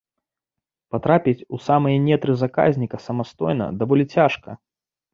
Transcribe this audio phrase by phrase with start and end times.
[0.95, 4.61] Патрапіць у самыя нетры заказніка самастойна даволі цяжка.